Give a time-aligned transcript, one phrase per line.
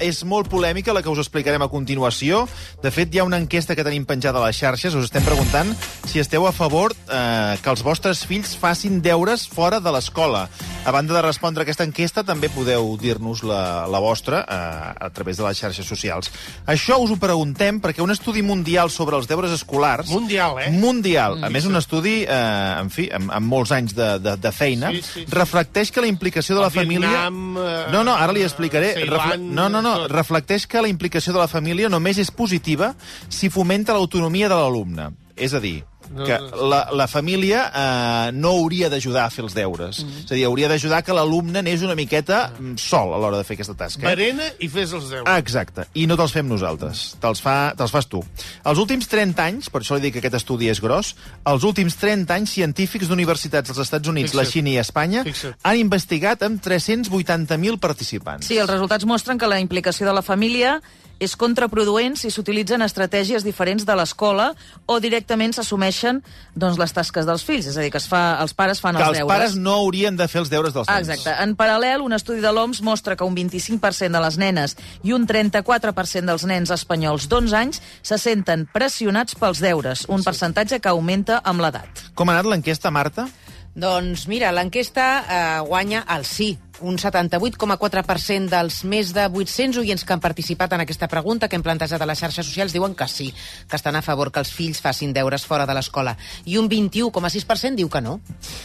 [0.00, 2.46] és molt polèmica, la que us explicarem a continuació.
[2.82, 4.94] De fet, hi ha una enquesta que tenim penjada a les xarxes.
[4.96, 5.70] Us estem preguntant
[6.08, 10.46] si esteu a favor eh, que els vostres fills facin deures fora de l'escola.
[10.84, 15.10] A banda de respondre a aquesta enquesta, també podeu dir-nos la, la vostra eh, a
[15.14, 16.32] través de les xarxes socials.
[16.66, 20.08] Això us ho preguntem perquè un estudi mundial sobre els deures escolars...
[20.10, 20.70] Mundial, eh?
[20.72, 21.38] Mundial.
[21.44, 24.90] A més, un estudi, eh, en fi, amb, amb molts anys de, de, de feina,
[24.90, 25.26] Sí, sí, sí.
[25.30, 27.10] reflecteix que la implicació de la El família...
[27.10, 28.94] Vietnam, eh, no, no, ara li explicaré.
[28.96, 29.38] Ceilan, Refle...
[29.60, 32.94] No, no, no, reflecteix que la implicació de la família només és positiva
[33.28, 35.10] si fomenta l'autonomia de l'alumne.
[35.36, 35.80] És a dir,
[36.10, 36.66] No, que no.
[36.68, 40.00] la, la família eh, no hauria d'ajudar a fer els deures.
[40.02, 40.24] Mm.
[40.24, 43.44] És a dir, hauria d'ajudar que l'alumne anés una miqueta mm, sol a l'hora de
[43.46, 44.02] fer aquesta tasca.
[44.02, 44.10] eh?
[44.10, 45.28] Berena i fes els deures.
[45.30, 45.86] Ah, exacte.
[45.94, 47.04] I no te'ls fem nosaltres.
[47.22, 48.24] Te'ls fa, te fas tu.
[48.66, 51.14] Els últims 30 anys, per això li dic que aquest estudi és gros,
[51.46, 54.42] els últims 30 anys científics d'universitats dels Estats Units, Fixa't.
[54.42, 55.60] la Xina i Espanya Fixa't.
[55.62, 58.46] han investigat amb 380.000 participants.
[58.50, 60.80] Sí, els resultats mostren que la implicació de la família
[61.20, 64.50] és contraproduent si s'utilitzen estratègies diferents de l'escola
[64.88, 66.22] o directament s'assumeixen
[66.56, 67.68] doncs, les tasques dels fills.
[67.70, 69.30] És a dir, que es fa, els pares fan que els els deures.
[69.30, 71.08] pares no haurien de fer els deures dels nens.
[71.08, 71.36] exacte.
[71.44, 75.26] En paral·lel, un estudi de l'OMS mostra que un 25% de les nenes i un
[75.28, 81.42] 34% dels nens espanyols d'11 anys se senten pressionats pels deures, un percentatge que augmenta
[81.44, 82.08] amb l'edat.
[82.14, 83.28] Com ha anat l'enquesta, Marta?
[83.74, 86.56] Doncs mira, l'enquesta eh, guanya el sí.
[86.80, 91.64] Un 78,4% dels més de 800 oients que han participat en aquesta pregunta que hem
[91.64, 93.30] plantejat a les xarxes socials diuen que sí,
[93.68, 96.16] que estan a favor que els fills facin deures fora de l'escola.
[96.44, 98.18] I un 21,6% diu que no.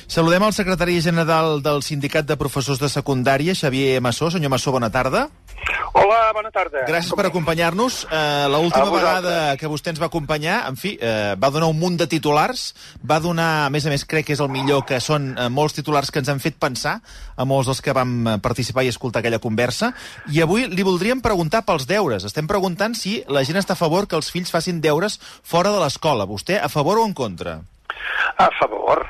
[0.07, 4.31] Saludem el secretari general del Sindicat de Professors de Secundària, Xavier Massó.
[4.31, 5.27] Senyor Massó, bona tarda.
[5.95, 6.83] Hola, bona tarda.
[6.85, 8.03] Gràcies per acompanyar-nos.
[8.05, 9.23] Eh, L'última A vosaltres.
[9.23, 12.75] vegada que vostè ens va acompanyar, en fi, eh, va donar un munt de titulars,
[13.01, 15.73] va donar, a més a més, crec que és el millor, que són eh, molts
[15.73, 17.01] titulars que ens han fet pensar,
[17.35, 19.93] a molts dels que vam participar i escoltar aquella conversa,
[20.31, 22.23] i avui li voldríem preguntar pels deures.
[22.25, 25.79] Estem preguntant si la gent està a favor que els fills facin deures fora de
[25.79, 26.25] l'escola.
[26.25, 27.61] Vostè, a favor o en contra?
[28.37, 29.07] A favor,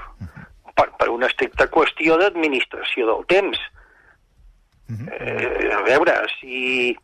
[0.76, 3.58] per, per una estricta qüestió d'administració del temps.
[4.90, 6.96] Eh, a veure, si...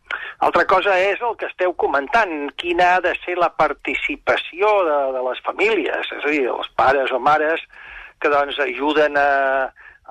[0.42, 5.22] Altra cosa és el que esteu comentant, quina ha de ser la participació de, de
[5.28, 7.62] les famílies, és a dir, els pares o mares
[8.22, 9.70] que doncs ajuden a,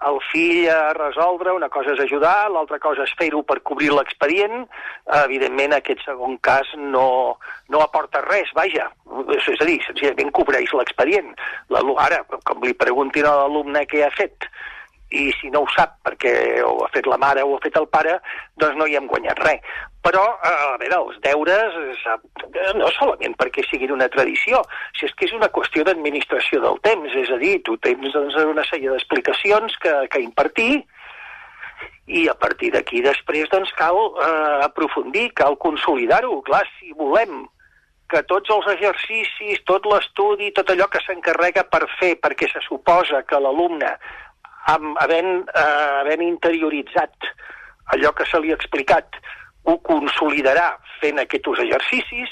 [0.08, 4.64] el fill a resoldre, una cosa és ajudar, l'altra cosa és fer-ho per cobrir l'expedient,
[5.20, 7.36] evidentment aquest segon cas no,
[7.68, 8.88] no aporta res, vaja,
[9.36, 11.34] és, a dir, senzillament cobreix l'expedient.
[12.00, 14.48] Ara, com li preguntin a l'alumne què ha fet,
[15.10, 16.32] i si no ho sap perquè
[16.62, 18.18] ho ha fet la mare o ho ha fet el pare,
[18.62, 19.74] doncs no hi hem guanyat res.
[20.00, 21.74] Però, eh, a veure, els deures,
[22.08, 24.62] eh, no solament perquè siguin una tradició,
[24.96, 28.38] si és que és una qüestió d'administració del temps, és a dir, tu tens doncs,
[28.54, 30.84] una sèrie d'explicacions que, que impartir,
[32.10, 36.40] i a partir d'aquí després doncs cal eh, aprofundir, cal consolidar-ho.
[36.46, 37.44] Clar, si volem
[38.10, 43.22] que tots els exercicis, tot l'estudi, tot allò que s'encarrega per fer, perquè se suposa
[43.28, 43.92] que l'alumne,
[44.66, 47.30] amb, havent, eh, havent interioritzat
[47.94, 49.16] allò que se li ha explicat,
[49.64, 52.30] ho consolidarà fent aquests exercicis,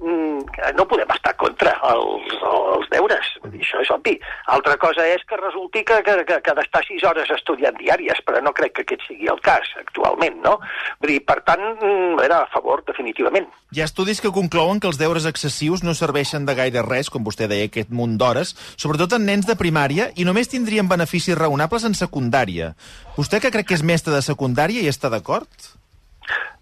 [0.00, 4.14] no podem estar contra els, els deures, això és obvi.
[4.54, 8.40] Altra cosa és que resulti que, que, que, que d'estar sis hores estudiant diàries, però
[8.44, 10.56] no crec que aquest sigui el cas actualment, no?
[11.00, 13.48] Vull dir, per tant, mm, era a favor, definitivament.
[13.76, 17.26] Hi ha estudis que conclouen que els deures excessius no serveixen de gaire res, com
[17.26, 21.84] vostè deia, aquest munt d'hores, sobretot en nens de primària, i només tindrien beneficis raonables
[21.84, 22.72] en secundària.
[23.18, 25.46] Vostè, que crec que és mestre de secundària, hi està d'acord?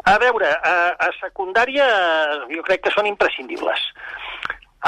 [0.08, 0.74] A veure, a,
[1.04, 1.86] a secundària
[2.48, 3.82] jo crec que són imprescindibles.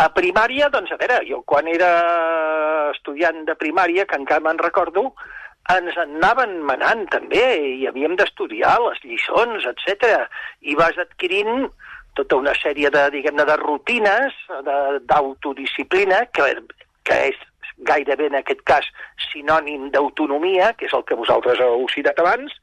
[0.01, 1.91] A primària, doncs a veure, jo quan era
[2.95, 5.11] estudiant de primària, que encara me'n recordo,
[5.75, 7.43] ens en anaven manant també
[7.75, 10.25] i havíem d'estudiar les lliçons, etc.
[10.63, 11.69] I vas adquirint
[12.17, 14.41] tota una sèrie de, diguem-ne, de rutines
[15.11, 16.49] d'autodisciplina, que,
[17.05, 17.45] que és
[17.91, 18.89] gairebé en aquest cas
[19.29, 22.57] sinònim d'autonomia, que és el que vosaltres heu citat abans,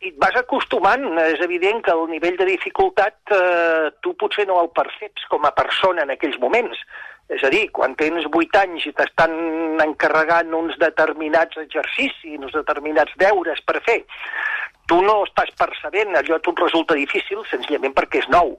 [0.00, 1.04] i et vas acostumant.
[1.26, 5.54] És evident que el nivell de dificultat eh, tu potser no el perceps com a
[5.56, 6.80] persona en aquells moments.
[7.28, 9.34] És a dir, quan tens 8 anys i t'estan
[9.84, 13.98] encarregant uns determinats exercicis, uns determinats deures per fer,
[14.88, 18.54] tu no estàs percebent, allò a tu et resulta difícil senzillament perquè és nou.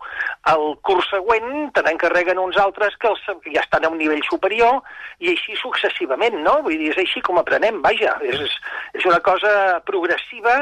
[0.51, 4.83] El curs següent te n'encarreguen uns altres que, els, ja estan a un nivell superior
[5.17, 6.59] i així successivament, no?
[6.67, 8.13] Vull dir, és així com aprenem, vaja.
[8.21, 8.53] És,
[8.93, 9.51] és una cosa
[9.89, 10.61] progressiva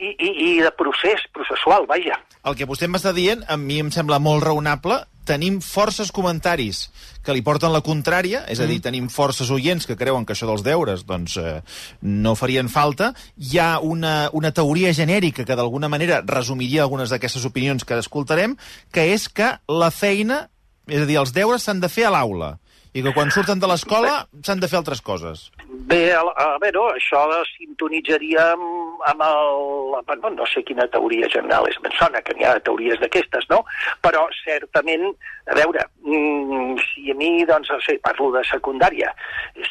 [0.00, 2.16] i, i, i de procés, processual, vaja.
[2.48, 6.86] El que vostè m'està dient, a mi em sembla molt raonable, tenim forces comentaris
[7.22, 8.84] que li porten la contrària, és a dir, mm.
[8.88, 11.60] tenim forces oients que creuen que això dels deures doncs, eh,
[12.02, 13.12] no farien falta.
[13.36, 18.56] Hi ha una, una teoria genèrica que d'alguna manera resumiria algunes d'aquestes opinions que escoltarem,
[18.90, 20.46] que és que la feina,
[20.88, 22.56] és a dir, els deures s'han de fer a l'aula
[22.90, 25.50] i que quan surten de l'escola s'han de fer altres coses.
[25.90, 27.22] Bé, a, a veure, això
[27.52, 30.20] sintonitzaria amb, amb el...
[30.20, 33.62] No, no sé quina teoria general és, em sona que n'hi ha teories d'aquestes, no?
[34.04, 35.06] Però certament,
[35.48, 39.12] a veure, mm, si a mi, doncs, no sé, parlo de secundària,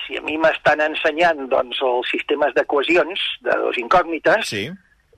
[0.06, 4.70] si a mi m'estan ensenyant, doncs, els sistemes d'equacions de dos incògnites, sí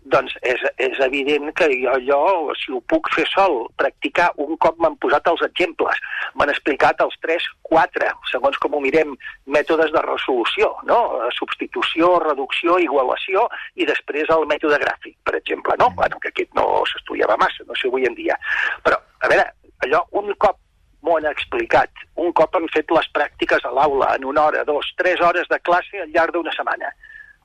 [0.09, 4.79] doncs és, és evident que jo allò, si ho puc fer sol, practicar un cop
[4.81, 5.99] m'han posat els exemples,
[6.35, 9.13] m'han explicat els 3, 4, segons com ho mirem,
[9.45, 10.99] mètodes de resolució, no?
[11.37, 13.45] substitució, reducció, igualació,
[13.75, 15.91] i després el mètode gràfic, per exemple, no?
[15.97, 18.37] Bueno, que aquest no s'estudiava massa, no sé avui en dia.
[18.85, 19.47] Però, a veure,
[19.85, 20.57] allò, un cop
[21.01, 24.91] m'ho han explicat, un cop han fet les pràctiques a l'aula, en una hora, dos,
[24.97, 26.91] tres hores de classe al llarg d'una setmana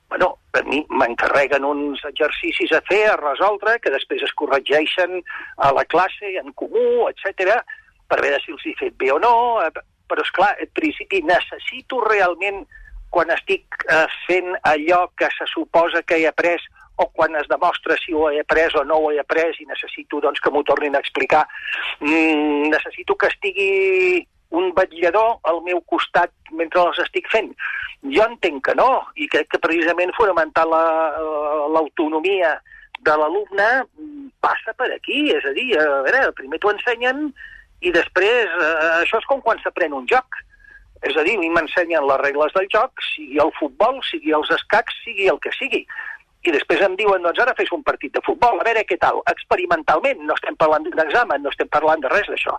[0.09, 5.19] bueno, a mi m'encarreguen uns exercicis a fer, a resoldre, que després es corregeixen
[5.57, 7.61] a la classe, en comú, etc
[8.07, 9.71] per veure si els he fet bé o no, eh,
[10.07, 12.63] però, és clar, en principi necessito realment,
[13.13, 16.63] quan estic eh, fent allò que se suposa que he après,
[16.97, 20.17] o quan es demostra si ho he après o no ho he après i necessito
[20.23, 21.43] doncs, que m'ho tornin a explicar,
[21.99, 27.51] mm, necessito que estigui un vetllador al meu costat mentre els estic fent.
[28.13, 32.61] Jo entenc que no, i crec que precisament fonamentar l'autonomia la,
[33.07, 33.69] de l'alumne
[34.41, 37.31] passa per aquí, és a dir, a veure, primer t'ho ensenyen
[37.85, 40.43] i després eh, això és com quan s'aprèn un joc.
[41.05, 44.49] És a dir, a mi m'ensenyen les regles del joc, sigui el futbol, sigui els
[44.55, 45.83] escacs, sigui el que sigui.
[46.47, 49.19] I després em diuen, doncs ara fes un partit de futbol, a veure què tal,
[49.29, 52.55] experimentalment, no estem parlant d'un examen, no estem parlant de res d'això.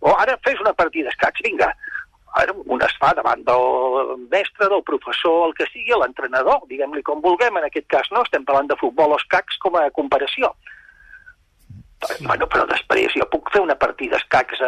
[0.00, 1.70] O ara fes una partida d'escacs, vinga.
[2.40, 7.22] Ara un es fa davant del mestre, del professor, el que sigui, l'entrenador, diguem-li com
[7.24, 10.52] vulguem, en aquest cas no, estem parlant de futbol o escacs com a comparació.
[12.00, 12.24] Sí.
[12.24, 14.62] Bueno, però després jo puc fer una partida d'escacs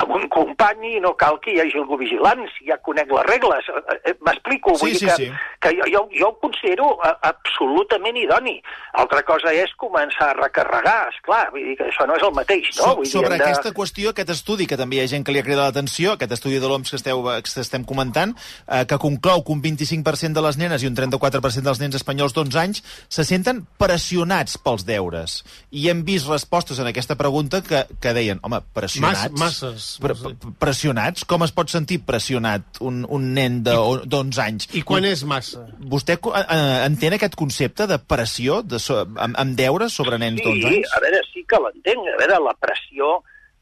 [0.00, 3.26] amb un company i no cal que hi hagi algú vigilant, si ja conec les
[3.28, 3.68] regles.
[3.68, 5.28] Eh, eh, m'explico, sí, vull sí, dir que, sí.
[5.62, 8.56] que jo, jo, jo ho considero eh, absolutament idoni.
[9.02, 12.34] Altra cosa és començar a recarregar, és clar, vull dir que això no és el
[12.36, 12.82] mateix, no?
[12.82, 13.48] So, vull dir, sobre hem de...
[13.48, 16.36] aquesta qüestió, aquest estudi, que també hi ha gent que li ha cridat l'atenció, aquest
[16.38, 18.34] estudi de l'OMS que, esteu, que estem comentant,
[18.66, 22.34] eh, que conclou que un 25% de les nenes i un 34% dels nens espanyols
[22.36, 25.40] d'11 anys se senten pressionats pels deures.
[25.70, 29.28] I hem vist respostes en aquesta pregunta que, que deien, home, pressionats...
[29.32, 29.98] Mas, masses.
[30.00, 30.14] Pre
[30.58, 31.26] pressionats?
[31.28, 34.68] Com es pot sentir pressionat un, un nen d'11 anys?
[34.72, 35.66] I quan és massa?
[35.92, 40.46] Vostè eh, entén aquest concepte de pressió de so, amb, amb deures sobre nens Sí,
[40.46, 40.94] d'11 anys?
[40.96, 42.12] a veure, sí que l'entenc.
[42.14, 43.18] A veure, la pressió...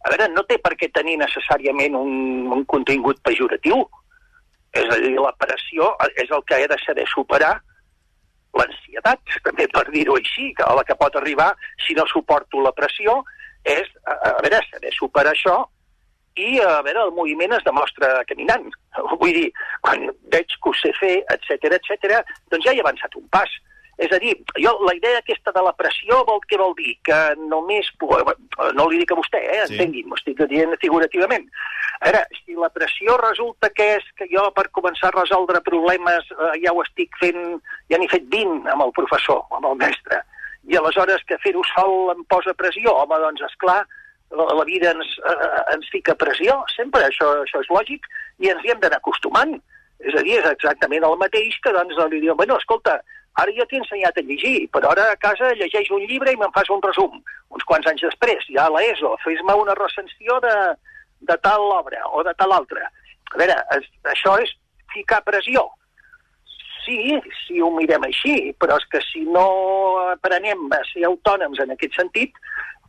[0.06, 2.12] A veure, no té per què tenir necessàriament un,
[2.54, 3.82] un contingut pejoratiu.
[4.76, 7.56] És a dir, la pressió és el que he de saber superar
[8.60, 11.52] l'ansietat, també per dir-ho així, que a la que pot arribar
[11.86, 13.22] si no suporto la pressió,
[13.66, 15.56] és, a, a veure, saber superar això
[16.36, 18.68] i, a veure, el moviment es demostra caminant.
[19.20, 19.46] Vull dir,
[19.86, 22.20] quan veig que ho sé fer, etc etc,
[22.52, 23.50] doncs ja he avançat un pas.
[23.96, 26.98] És a dir, jo, la idea aquesta de la pressió vol, què vol dir?
[27.06, 27.16] Que
[27.48, 27.88] només...
[28.76, 29.62] No li dic a vostè, eh?
[29.64, 29.76] Sí.
[29.78, 31.46] Entengui, m'ho estic dient figurativament.
[31.96, 36.28] A veure, si la pressió resulta que és que jo per començar a resoldre problemes
[36.34, 37.56] eh, ja ho estic fent,
[37.88, 40.20] ja n'he fet 20 amb el professor, amb el mestre,
[40.68, 43.80] i aleshores que fer-ho sol em posa pressió, home, doncs, és clar,
[44.36, 48.08] la, la vida ens, eh, ens fica pressió, sempre, això, això és lògic,
[48.44, 49.56] i ens hi hem d'anar acostumant.
[50.04, 52.98] És a dir, és exactament el mateix que doncs li diuen, bueno, escolta,
[53.42, 56.52] ara jo t'he ensenyat a llegir, però ara a casa llegeix un llibre i me'n
[56.54, 57.18] fas un resum.
[57.52, 60.54] Uns quants anys després, ja a l'ESO, fes-me una recensió de,
[61.28, 62.88] de tal obra o de tal altra.
[63.32, 64.52] A veure, es, això és
[64.94, 65.66] ficar pressió.
[66.86, 69.46] Sí, si ho mirem així, però és que si no
[70.12, 72.36] aprenem a ser autònoms en aquest sentit,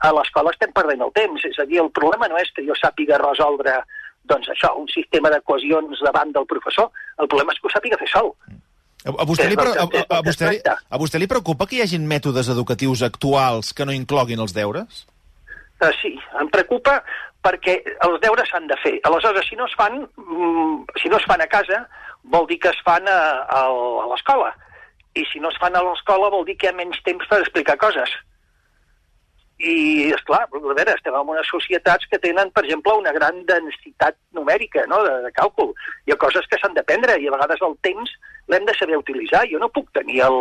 [0.05, 1.43] a l'escola estem perdent el temps.
[1.49, 3.79] És a dir, el problema no és que jo sàpiga resoldre
[4.29, 8.09] doncs això, un sistema d'equacions davant del professor, el problema és que ho sàpiga fer
[8.11, 8.33] sol.
[8.53, 8.66] A,
[9.11, 9.85] a, vostè li, a,
[10.17, 13.95] a, vostè li, a vostè li preocupa que hi hagin mètodes educatius actuals que no
[13.95, 15.05] incloguin els deures?
[15.77, 16.99] Uh, sí, em preocupa
[17.45, 18.95] perquè els deures s'han de fer.
[19.07, 21.83] Aleshores, si no es fan, mm, si no es fan a casa,
[22.23, 23.61] vol dir que es fan a, a,
[24.03, 24.51] a l'escola.
[25.15, 27.39] I si no es fan a l'escola vol dir que hi ha menys temps per
[27.41, 28.11] explicar coses.
[29.57, 33.39] I és clar, a veure, estem en unes societats que tenen, per exemple, una gran
[33.49, 35.01] densitat numèrica no?
[35.01, 35.71] de, de càlcul.
[36.05, 38.11] Hi ha coses que s'han d'aprendre i a vegades el temps
[38.53, 39.47] l'hem de saber utilitzar.
[39.49, 40.37] Jo no puc tenir el,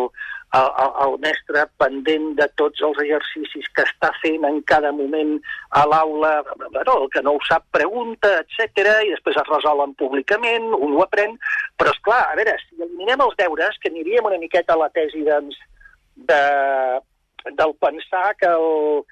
[0.59, 0.69] el,
[1.07, 5.39] el mestre pendent de tots els exercicis que està fent en cada moment
[5.81, 6.35] a l'aula.
[6.67, 11.05] Bueno, el que no ho sap pregunta, etc i després es resolen públicament, un ho
[11.09, 11.41] aprèn.
[11.81, 14.93] Però, és clar, a veure, si eliminem els deures, que aniríem una miqueta a la
[14.93, 15.57] tesi doncs,
[16.29, 16.45] de,
[17.53, 19.05] del pensar que el,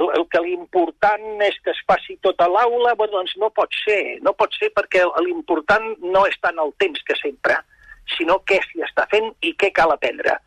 [0.00, 3.74] el, el que l'important és que es faci tot a l'aula, bueno, doncs no pot
[3.84, 4.18] ser.
[4.26, 7.58] No pot ser perquè l'important no és tant el temps que sempre,
[8.16, 10.38] sinó què s'hi està fent i què cal aprendre.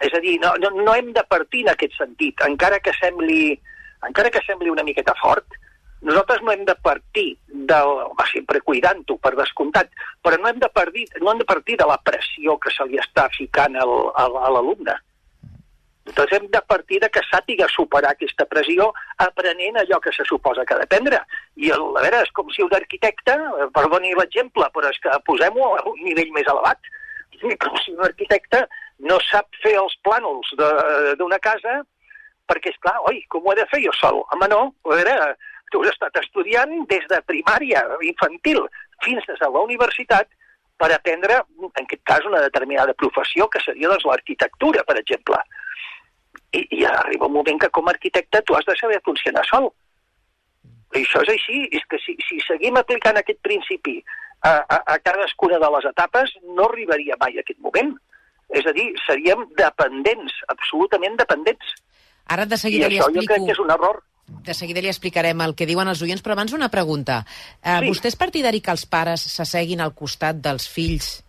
[0.00, 3.58] És a dir, no, no, no hem de partir en aquest sentit, encara que sembli,
[4.08, 5.58] encara que sembli una miqueta fort,
[6.00, 9.90] nosaltres no hem de partir del, va, sempre cuidant-ho, per descomptat,
[10.24, 13.00] però no hem, de partir, no hem de partir de la pressió que se li
[13.02, 14.96] està ficant al, al, a l'alumne.
[16.16, 18.90] Doncs hem de partir de que sàpiga superar aquesta pressió
[19.22, 21.20] aprenent allò que se suposa que ha d'aprendre.
[21.56, 25.20] I, el, a veure, és com si un arquitecte, eh, perdoni l'exemple, però és que
[25.28, 26.90] posem-ho a un nivell més elevat,
[27.62, 28.66] com si un arquitecte
[29.08, 30.50] no sap fer els plànols
[31.18, 31.80] d'una casa
[32.50, 34.24] perquè, és clar, oi, com ho he de fer jo sol?
[34.34, 35.14] Home, no, a veure,
[35.70, 38.64] tu has estat estudiant des de primària, infantil,
[39.04, 40.28] fins a la universitat,
[40.80, 45.38] per aprendre, en aquest cas, una determinada professió, que seria doncs, l'arquitectura, per exemple.
[46.52, 49.70] I, I arriba un moment que com a arquitecte tu has de saber funcionar sol.
[50.94, 54.00] I això és així, és que si, si seguim aplicant aquest principi
[54.42, 57.94] a, a, a cadascuna de les etapes, no arribaria mai a aquest moment.
[58.50, 61.74] És a dir, seríem dependents, absolutament dependents.
[62.26, 63.22] Ara de seguida I li això explico...
[63.22, 64.02] jo crec que és un error.
[64.46, 67.24] De seguida li explicarem el que diuen els oients, però abans una pregunta.
[67.62, 67.90] Eh, Sí.
[67.90, 71.20] Vostè és partidari que els pares s'asseguin al costat dels fills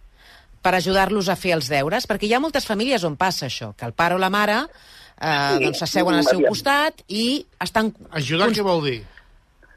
[0.62, 2.06] per ajudar-los a fer els deures?
[2.10, 5.58] Perquè hi ha moltes famílies on passa això, que el pare o la mare eh,
[5.64, 9.00] doncs s'asseuen al seu costat i estan, Ajudar què vol dir?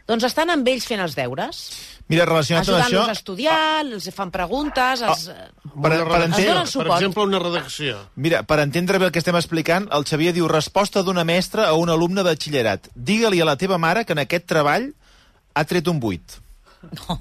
[0.08, 1.64] doncs estan amb ells fent els deures,
[2.12, 2.84] Mira, relacionat amb això...
[2.84, 5.22] ajudant-los a estudiar, els fan preguntes, els...
[5.30, 6.82] Per- Una per redacció, entendre-.
[6.84, 7.94] Per exemple, una redacció.
[8.20, 11.78] Mira, per entendre bé el que estem explicant, el Xavier diu resposta d'una mestra a
[11.80, 12.90] un alumne de batxillerat.
[12.94, 14.90] Digue-li a la teva mare que en aquest treball
[15.54, 15.96] ha tret un
[17.06, 17.14] 8.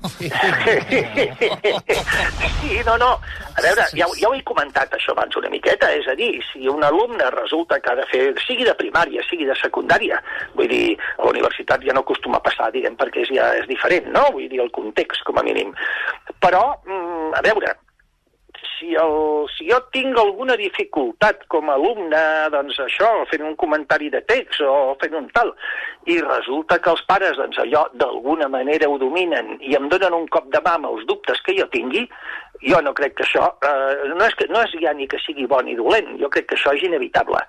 [2.63, 3.19] Sí, no, no.
[3.55, 6.67] A veure, ja, ja ho he comentat això abans una miqueta, és a dir, si
[6.71, 10.19] un alumne resulta que ha de fer, sigui de primària, sigui de secundària,
[10.57, 13.67] vull dir, a la universitat ja no acostuma a passar, diguem, perquè és, ja és
[13.69, 14.25] diferent, no?
[14.33, 15.73] Vull dir, el context, com a mínim.
[16.43, 17.75] Però, mm, a veure,
[18.67, 19.15] si, el,
[19.55, 22.21] si jo tinc alguna dificultat com a alumne,
[22.53, 25.53] doncs això, fent un comentari de text o fent un tal,
[26.09, 30.27] i resulta que els pares, doncs allò, d'alguna manera ho dominen i em donen un
[30.33, 32.05] cop de mà amb els dubtes que jo tingui,
[32.63, 35.47] jo no crec que això, eh, no, és que, no és ja ni que sigui
[35.49, 37.39] bon ni dolent, jo crec que això és inevitable.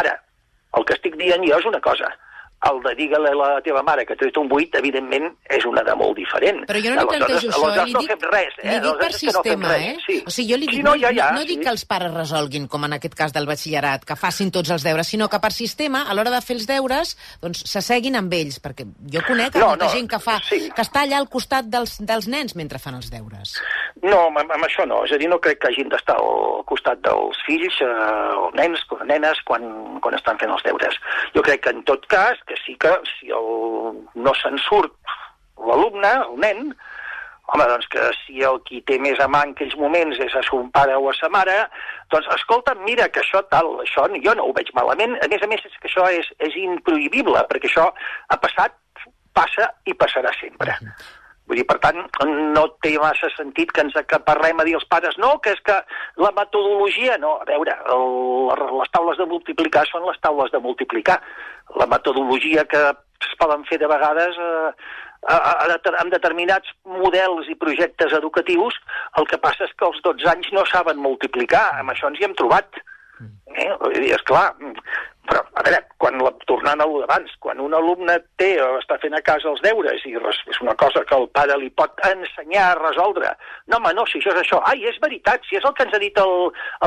[0.00, 0.14] Ara,
[0.78, 2.10] el que estic dient jo és una cosa,
[2.70, 5.94] el de digue-li a la teva mare que tret un 8, evidentment, és una de
[5.98, 6.62] molt diferent.
[6.68, 8.68] Però jo no li plantejo això, aleshores li no dic, fem res, eh?
[8.68, 9.96] li dic per que no sistema, res, eh?
[10.06, 10.18] Sí.
[10.24, 11.66] O sigui, jo li dic, sí, no, no, ja, ja, no, no dic sí.
[11.66, 15.12] que els pares resolguin, com en aquest cas del batxillerat, que facin tots els deures,
[15.14, 18.88] sinó que per sistema, a l'hora de fer els deures, doncs s'asseguin amb ells, perquè
[19.12, 20.64] jo conec No, molta no, gent que fa, sí.
[20.74, 23.54] que està allà al costat dels, dels nens mentre fan els deures.
[24.02, 25.02] No, amb, amb això no.
[25.06, 27.90] És a dir, no crec que hagin d'estar al costat dels fills eh,
[28.40, 29.64] o nens, o nenes, quan,
[30.04, 30.98] quan estan fent els deures.
[31.36, 34.94] Jo crec que, en tot cas, que sí que si el, no se'n surt
[35.64, 36.74] l'alumne, el nen,
[37.46, 40.42] home, doncs que si el qui té més a mà en aquells moments és a
[40.46, 41.56] son pare o a sa mare,
[42.12, 45.18] doncs escolta, mira que això tal, això jo no ho veig malament.
[45.22, 48.78] A més a més, és que això és, és improhibible, perquè això ha passat,
[49.34, 50.78] passa i passarà sempre.
[51.44, 51.98] Vull dir, per tant,
[52.56, 55.76] no té massa sentit que ens acaparrem a dir als pares no, que és que
[56.24, 57.18] la metodologia...
[57.20, 58.06] No, a veure, el,
[58.80, 61.18] les taules de multiplicar són les taules de multiplicar.
[61.80, 64.72] La metodologia que es poden fer de vegades eh,
[65.28, 68.80] a, a, a, amb determinats models i projectes educatius,
[69.20, 71.66] el que passa és que als 12 anys no saben multiplicar.
[71.82, 72.80] Amb això ens hi hem trobat.
[73.54, 73.70] Eh?
[73.84, 74.48] Vull dir, esclar,
[75.28, 79.16] però, a veure, quan la, tornant a d'abans, quan un alumne té o està fent
[79.16, 82.66] a casa els deures i res, és una cosa que el pare li pot ensenyar
[82.70, 83.32] a resoldre,
[83.72, 85.96] no, home, no, si això és això, ai, és veritat, si és el que ens
[85.96, 86.34] ha dit el,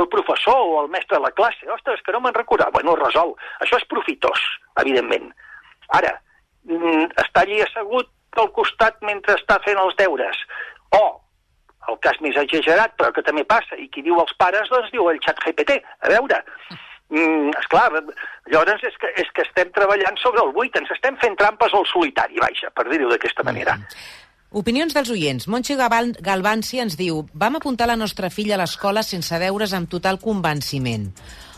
[0.01, 3.33] el professor o el mestre de la classe, ostres, que no me'n recordava, bueno, resol.
[3.65, 4.43] Això és profitós,
[4.83, 5.31] evidentment.
[5.97, 6.13] Ara,
[6.69, 10.43] mm, està allí assegut al costat mentre està fent els deures,
[10.93, 11.05] o
[11.89, 15.07] el cas més exagerat, però que també passa, i qui diu els pares, doncs diu
[15.09, 15.79] el xat GPT.
[16.03, 16.41] A veure,
[17.09, 17.89] mm, esclar,
[18.51, 21.87] llavors és que, és que estem treballant sobre el buit, ens estem fent trampes al
[21.89, 23.77] solitari, vaja, per dir-ho d'aquesta manera.
[24.55, 25.49] Opinions dels oients.
[25.51, 30.21] Montse Galvanci ens diu vam apuntar la nostra filla a l'escola sense deures amb total
[30.23, 31.09] convenciment.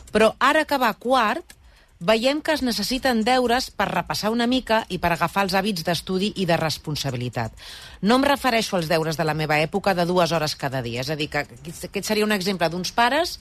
[0.09, 1.53] Però ara que va quart,
[1.99, 6.31] veiem que es necessiten deures per repassar una mica i per agafar els hàbits d'estudi
[6.41, 7.53] i de responsabilitat.
[8.01, 11.03] No em refereixo als deures de la meva època de dues hores cada dia.
[11.03, 13.37] És a dir, que aquest seria un exemple d'uns pares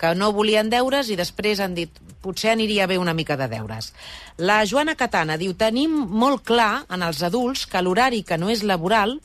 [0.00, 3.92] que no volien deures i després han dit potser aniria bé una mica de deures.
[4.38, 8.64] La Joana Catana diu tenim molt clar en els adults que l'horari que no és
[8.64, 9.18] laboral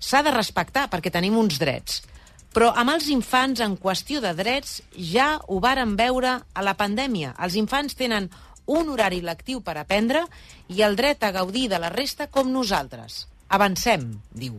[0.00, 2.02] s'ha de respectar perquè tenim uns drets.
[2.50, 7.36] Però amb els infants, en qüestió de drets, ja ho varen veure a la pandèmia.
[7.38, 8.26] Els infants tenen
[8.66, 10.24] un horari lectiu per aprendre
[10.68, 13.26] i el dret a gaudir de la resta com nosaltres.
[13.50, 14.58] Avancem, diu.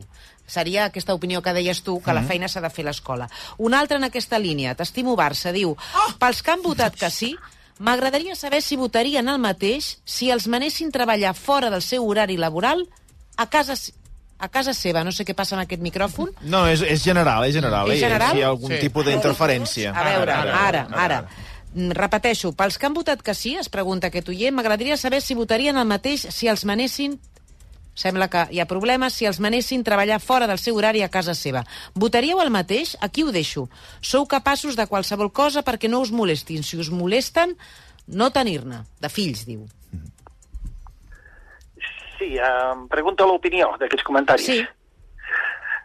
[0.51, 2.21] Seria aquesta opinió que deies tu, que mm -hmm.
[2.21, 3.29] la feina s'ha de fer a l'escola.
[3.57, 6.13] Un altre en aquesta línia, t'estimo Barça, diu oh!
[6.19, 7.35] pels que han votat que sí,
[7.79, 12.87] m'agradaria saber si votarien el mateix si els manessin treballar fora del seu horari laboral
[13.37, 13.75] a casa
[14.41, 15.03] a casa seva.
[15.03, 16.31] No sé què passa amb aquest micròfon.
[16.41, 17.91] No, és, és general, és general.
[17.91, 18.31] És general?
[18.31, 18.33] Eh?
[18.33, 18.79] Si hi ha algun Sí.
[18.79, 19.93] tipus d'interferència.
[19.93, 20.87] A veure, ara, ara.
[20.91, 21.27] ara.
[21.73, 25.35] Mm, Repeteixo, pels que han votat que sí, es pregunta aquest oient, m'agradaria saber si
[25.35, 27.19] votarien el mateix si els manessin
[28.01, 31.35] Sembla que hi ha problemes si els manessin treballar fora del seu horari a casa
[31.37, 31.61] seva.
[31.93, 32.95] Votaríeu el mateix?
[33.07, 33.67] Aquí ho deixo.
[34.01, 36.65] Sou capaços de qualsevol cosa perquè no us molestin.
[36.65, 37.53] Si us molesten,
[38.07, 38.81] no tenir-ne.
[39.01, 39.67] De fills, diu.
[42.17, 44.49] Sí, eh, em pregunta l'opinió d'aquests comentaris.
[44.49, 44.61] Sí.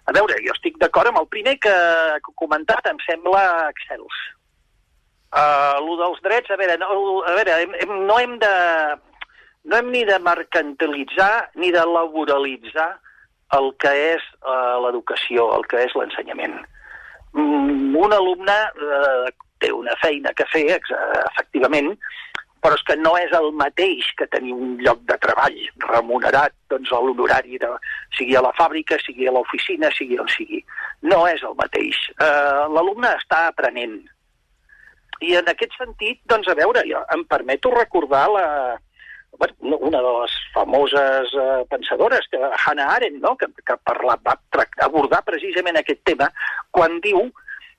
[0.07, 1.75] A veure, jo estic d'acord amb el primer que
[2.23, 3.43] que he comentat, em sembla
[3.73, 4.25] excels.
[5.37, 6.87] Uh, lo dels drets, a veure, no,
[7.27, 8.53] a veure hem, hem, no hem de
[9.67, 12.93] no hem ni de mercantilitzar ni de laboralitzar
[13.59, 16.55] el que és uh, l'educació, el que és l'ensenyament.
[17.35, 19.27] Mm, un alumne uh,
[19.63, 21.93] té una feina que fer, efectivament,
[22.63, 26.91] però és que no és el mateix que tenir un lloc de treball remunerat, doncs
[26.91, 27.61] a l'honorari,
[28.17, 30.63] sigui a la fàbrica, sigui a l'oficina, sigui on sigui.
[31.07, 32.01] No és el mateix.
[32.19, 34.01] Uh, L'alumne està aprenent.
[35.23, 38.49] I en aquest sentit, doncs, a veure, jo em permeto recordar la,
[39.39, 43.37] bueno, una de les famoses eh, pensadores, que Hannah Arendt, no?
[43.37, 44.39] que, que parla, va
[44.85, 46.31] abordar precisament aquest tema,
[46.71, 47.27] quan diu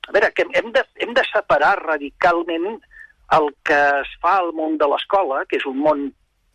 [0.08, 2.78] a veure, que hem de, hem de separar radicalment
[3.36, 6.06] el que es fa al món de l'escola, que és un món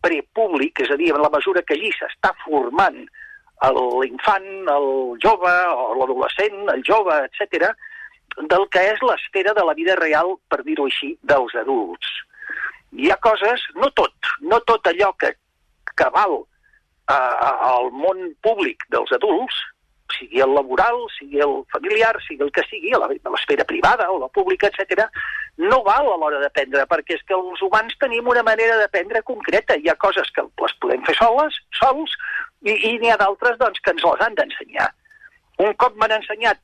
[0.03, 3.03] prepúblic, és a dir, en la mesura que allí s'està formant
[3.63, 4.87] l'infant, el
[5.23, 7.69] jove, o l'adolescent, el jove, etc,
[8.49, 12.09] del que és l'esfera de la vida real, per dir-ho així, dels adults.
[12.97, 15.33] Hi ha coses, no tot, no tot allò que,
[15.97, 16.43] que val
[17.13, 19.55] al món públic dels adults,
[20.13, 24.29] sigui el laboral, sigui el familiar, sigui el que sigui, a l'esfera privada o la
[24.29, 25.07] pública, etc,
[25.57, 29.77] no val a l'hora d'aprendre, perquè és que els humans tenim una manera d'aprendre concreta.
[29.77, 32.13] Hi ha coses que les podem fer soles, sols,
[32.61, 34.89] i, i n'hi ha d'altres doncs, que ens les han d'ensenyar.
[35.63, 36.61] Un cop m'han ensenyat,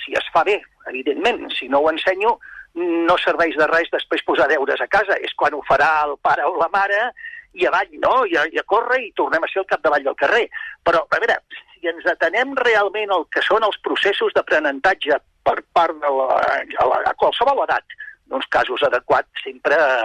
[0.00, 2.38] si es fa bé, evidentment, si no ho ensenyo,
[2.78, 5.18] no serveix de res després posar deures a casa.
[5.18, 7.10] És quan ho farà el pare o la mare
[7.58, 8.24] i avall, no?
[8.30, 10.46] I a, i a córrer i tornem a ser al capdavall del carrer.
[10.86, 11.40] Però, a veure,
[11.72, 16.88] si ens atenem realment al que són els processos d'aprenentatge per part de la, a,
[16.92, 17.96] la, a qualsevol edat,
[18.30, 20.04] d'uns casos adequats sempre a,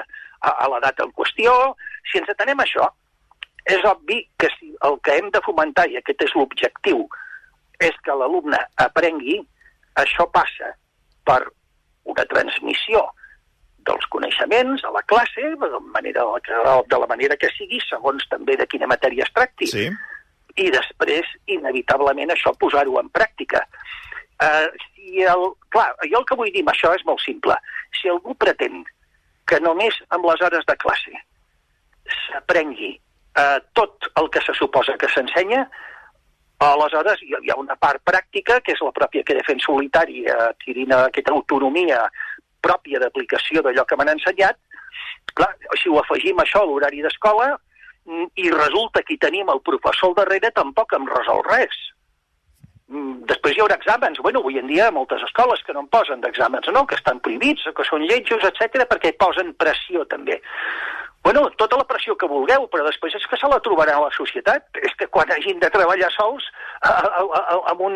[0.50, 1.52] a l'edat en qüestió,
[2.10, 2.88] si ens atenem a això,
[3.66, 7.06] és obvi que si el que hem de fomentar, i aquest és l'objectiu,
[7.82, 9.40] és que l'alumne aprengui,
[10.02, 10.72] això passa
[11.28, 11.42] per
[12.06, 13.04] una transmissió
[13.86, 16.26] dels coneixements a la classe, de la manera,
[16.90, 19.70] de la manera que sigui, segons també de quina matèria es tracti.
[19.70, 19.86] Sí.
[20.56, 23.62] I després, inevitablement, això posar-ho en pràctica.
[24.42, 27.56] Uh, si el, clar, jo el que vull dir amb això és molt simple.
[28.00, 28.84] Si algú pretén
[29.48, 31.22] que només amb les hores de classe
[32.16, 32.96] s'aprengui
[33.38, 35.66] uh, tot el que se suposa que s'ensenya,
[36.64, 40.38] aleshores hi ha, una part pràctica, que és la pròpia que de fent solitari, eh,
[40.50, 42.06] adquirint aquesta autonomia
[42.66, 44.58] pròpia d'aplicació d'allò que m'han ensenyat.
[45.36, 47.52] Clar, si ho afegim això a l'horari d'escola
[48.06, 51.76] mm, i resulta que hi tenim el professor al darrere, tampoc em resol res.
[52.88, 54.22] Mm, Després hi haurà exàmens.
[54.22, 56.86] Bueno, avui en dia moltes escoles que no en posen d'exàmens, no?
[56.88, 60.40] que estan prohibits, que són lletjos, etc perquè posen pressió també.
[61.26, 64.12] Bueno, tota la pressió que vulgueu, però després és que se la trobaran a la
[64.14, 64.68] societat.
[64.86, 66.46] És que quan hagin de treballar sols
[66.86, 67.96] amb, un,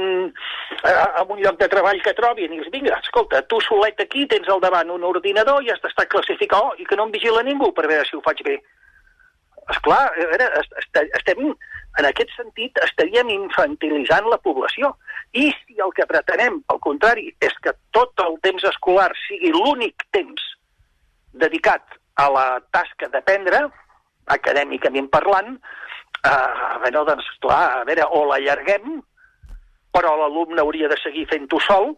[1.22, 4.50] amb un lloc de treball que trobin i els vinga, escolta, tu solet aquí tens
[4.50, 7.70] al davant un ordinador i has d'estar classificat oh, i que no em vigila ningú
[7.78, 8.58] per veure si ho faig bé.
[9.76, 11.54] Esclar, a veure, est- est- estem,
[12.02, 14.96] en aquest sentit, estaríem infantilitzant la població.
[15.38, 20.02] I si el que pretenem, al contrari, és que tot el temps escolar sigui l'únic
[20.18, 20.50] temps
[21.38, 23.66] dedicat a la tasca d'aprendre,
[24.36, 25.56] acadèmicament parlant,
[26.28, 29.00] eh, bueno, doncs, clar, a veure, o l'allarguem,
[29.96, 31.94] però l'alumne hauria de seguir fent-ho sol,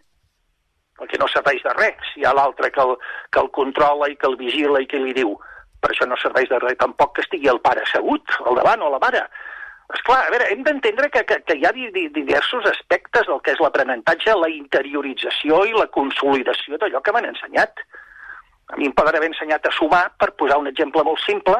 [1.01, 2.97] perquè no serveix de res si hi ha l'altre que, el,
[3.33, 5.33] que el controla i que el vigila i que li diu
[5.81, 8.89] Per això no serveix de res tampoc que estigui el pare assegut al davant o
[8.93, 9.23] la mare.
[9.95, 13.41] Esclar, a veure, hem d'entendre que, que, que hi ha di, di, diversos aspectes del
[13.41, 17.81] que és l'aprenentatge, la interiorització i la consolidació d'allò que m'han ensenyat.
[18.71, 21.57] A mi em poden haver ensenyat a sumar, per posar un exemple molt simple,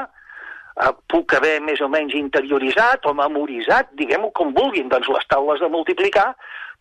[0.82, 5.60] eh, puc haver més o menys interioritzat o memoritzat, diguem-ho com vulguin, doncs les taules
[5.60, 6.30] de multiplicar,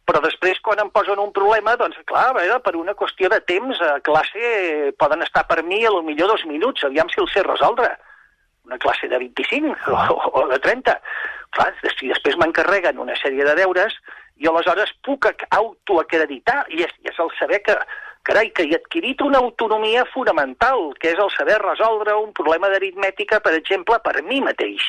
[0.07, 3.81] però després quan em posen un problema, doncs clar, veure, per una qüestió de temps
[3.85, 7.43] a classe poden estar per mi a lo millor dos minuts, aviam si el sé
[7.47, 7.91] resoldre.
[8.67, 10.95] Una classe de 25 o, o de 30.
[11.57, 13.95] Clar, si després m'encarreguen una sèrie de deures,
[14.39, 17.75] jo aleshores puc ac- autoacreditar, i és, i és el saber que,
[18.23, 23.41] carai, que he adquirit una autonomia fonamental, que és el saber resoldre un problema d'aritmètica,
[23.41, 24.85] per exemple, per mi mateix,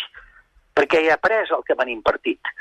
[0.75, 2.51] perquè he après el que m'han impartit.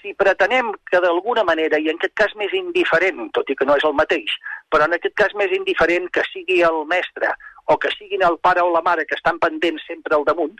[0.00, 3.76] Si pretenem que d'alguna manera, i en aquest cas més indiferent, tot i que no
[3.76, 4.32] és el mateix,
[4.72, 7.34] però en aquest cas més indiferent que sigui el mestre
[7.66, 10.56] o que siguin el pare o la mare que estan pendents sempre al damunt,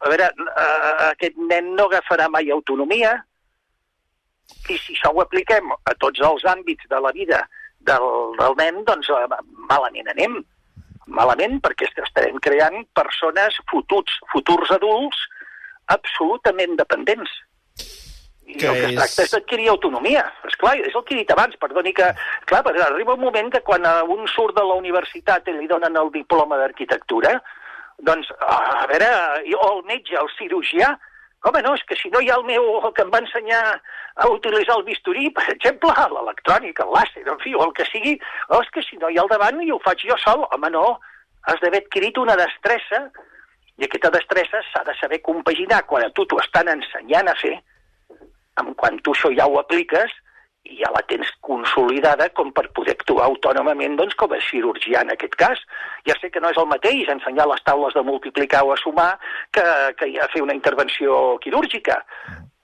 [0.00, 0.30] a veure,
[1.10, 3.18] aquest nen no agafarà mai autonomia,
[4.68, 7.44] i si això ho apliquem a tots els àmbits de la vida
[7.88, 8.06] del,
[8.38, 9.26] del nen, doncs eh,
[9.70, 10.40] malament anem.
[11.10, 15.18] Malament perquè est- estarem creant persones fututs, futurs adults
[15.90, 17.30] absolutament dependents.
[18.46, 20.24] I Que el que es és- tracta és d'adquirir autonomia.
[20.48, 22.08] És clar, és el que he dit abans, perdoni que...
[22.46, 25.68] Clar, perquè arriba un moment que quan a un surt de la universitat i li
[25.70, 27.36] donen el diploma d'arquitectura,
[27.98, 29.10] doncs, a veure,
[29.54, 30.96] o el metge, el cirurgià,
[31.44, 33.62] home, no, és que si no hi ha el meu, el que em va ensenyar
[34.20, 38.16] a utilitzar el bisturí, per exemple, l'electrònic, el làser, en fi, o el que sigui,
[38.48, 40.70] oh, és que si no hi ha al davant i ho faig jo sol, home,
[40.76, 40.86] no,
[41.48, 43.06] has d'haver adquirit una destressa,
[43.80, 45.86] i aquesta destressa s'ha de saber compaginar.
[45.88, 47.54] Quan a tu t'ho estan ensenyant a fer,
[48.60, 50.12] amb quan tu això ja ho apliques
[50.68, 55.14] i ja la tens consolidada com per poder actuar autònomament doncs, com a cirurgià en
[55.14, 55.58] aquest cas.
[56.06, 59.18] Ja sé que no és el mateix ensenyar les taules de multiplicar o a sumar
[59.52, 59.64] que,
[59.96, 62.02] que ja fer una intervenció quirúrgica.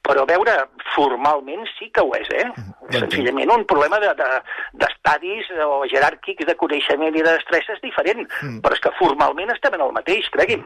[0.07, 0.53] Però a veure,
[0.95, 2.45] formalment sí que ho és, eh?
[2.47, 2.93] entenc.
[3.01, 4.43] Senzillament un problema de- de-
[4.79, 8.61] d'estadis de, o jeràrquics de coneixement i de destressa és diferent, mm.
[8.63, 10.63] però és que formalment estem en el mateix, cregui'm.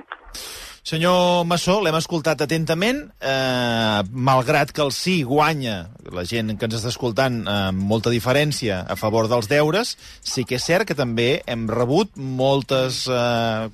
[0.80, 6.78] Senyor Massó, l'hem escoltat atentament, eh, malgrat que el sí guanya, la gent que ens
[6.78, 10.96] està escoltant, eh, amb molta diferència a favor dels deures, sí que és cert que
[10.96, 13.68] també hem rebut moltes, eh,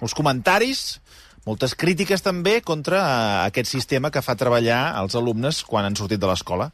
[0.00, 1.00] molts comentaris,
[1.46, 6.20] moltes crítiques també contra eh, aquest sistema que fa treballar els alumnes quan han sortit
[6.20, 6.68] de l'escola.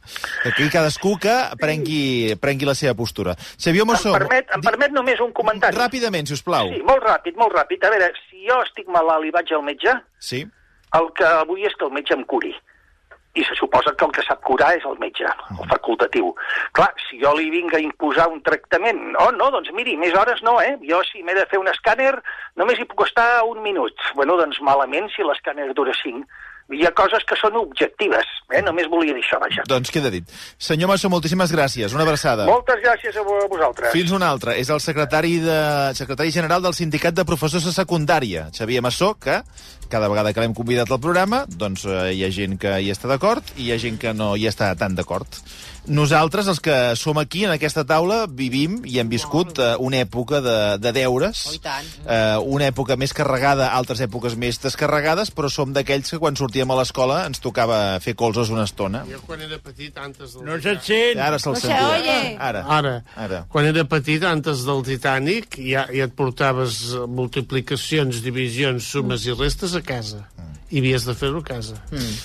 [0.49, 3.37] Aquí cadascú que prengui, prengui la seva postura.
[3.57, 4.11] Xavier Massó...
[4.15, 5.77] Em permet, em permet només un comentari?
[5.77, 6.73] Ràpidament, si us plau.
[6.73, 7.85] Sí, molt ràpid, molt ràpid.
[7.85, 10.43] A veure, si jo estic malalt i vaig al metge, Sí?
[10.93, 12.51] el que vull és que el metge em curi.
[13.35, 16.35] I se suposa que el que sap curar és el metge, el facultatiu.
[16.71, 20.43] Clar, si jo li vinc a imposar un tractament, oh, no, doncs miri, més hores
[20.45, 20.75] no, eh?
[20.85, 22.13] Jo si m'he de fer un escàner
[22.61, 23.97] només hi puc estar un minut.
[24.13, 26.27] Bueno, doncs malament si l'escàner dura cinc.
[26.71, 28.23] Hi ha coses que són objectives,
[28.55, 28.61] eh?
[28.63, 29.65] Només volia dir això, vaja.
[29.67, 30.29] Doncs queda dit.
[30.57, 31.91] Senyor Massó, moltíssimes gràcies.
[31.93, 32.45] Una abraçada.
[32.47, 33.91] Moltes gràcies a vo- a vosaltres.
[33.91, 34.55] Fins una altra.
[34.55, 35.57] És el secretari, de,
[35.93, 39.41] secretari general del Sindicat de Professors de Secundària, Xavier Massó, que
[39.93, 43.11] cada vegada que l'hem convidat al programa, doncs eh, hi ha gent que hi està
[43.11, 45.37] d'acord i hi ha gent que no hi està tan d'acord.
[45.83, 50.39] Nosaltres, els que som aquí, en aquesta taula, vivim i hem viscut eh, una època
[50.41, 51.57] de, de deures, Oh,
[52.07, 56.71] eh, una època més carregada, altres èpoques més descarregades, però som d'aquells que quan sortíem
[56.71, 59.01] a l'escola ens tocava fer colzes una estona.
[59.11, 60.45] Jo quan era petit, antes del...
[60.47, 61.19] No se't sent.
[61.19, 61.91] Ara se'l No se sentirà.
[61.99, 62.37] oye.
[62.39, 62.63] Ara.
[62.79, 63.41] Ara, Ara.
[63.51, 66.79] quan era petit, antes del Titanic, ja, ja et portaves
[67.11, 70.27] multiplicacions, divisions, sumes i restes casa.
[70.73, 71.75] I havies de fer-ho a casa.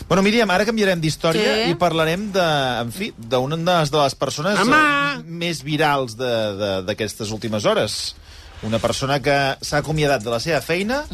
[0.09, 1.71] Bueno, Míriam, ara canviarem d'història Sí.
[1.73, 2.45] i parlarem de,
[2.81, 5.23] en fi, d'una de les- persones Home!
[5.27, 8.15] més virals de- de- d'aquestes últimes hores.
[8.63, 11.05] Una persona que s'ha acomiadat de la seva feina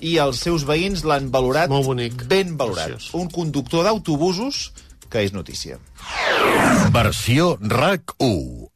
[0.00, 2.24] i els seus veïns l'han valorat Molt bonic.
[2.26, 2.88] ben valorat.
[2.88, 3.12] Preciós.
[3.14, 4.72] Un conductor d'autobusos
[5.08, 5.78] que és notícia.
[6.90, 8.68] Versió RAC 1.